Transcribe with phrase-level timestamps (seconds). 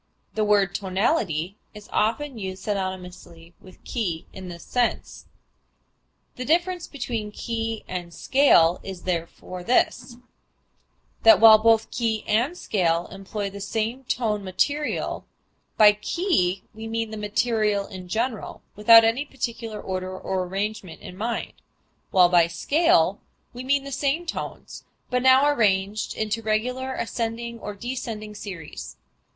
[0.33, 5.27] The word tonality is often used synonymously with key in this sense.
[6.37, 10.17] The difference between key and scale is therefore this,
[11.21, 15.27] that while both key and scale employ the same tone material,
[15.77, 21.15] by key we mean the material in general, without any particular order or arrangement in
[21.15, 21.53] mind,
[22.09, 23.21] while by scale
[23.53, 28.97] we mean the same tones, but now arranged into a regular ascending or descending series.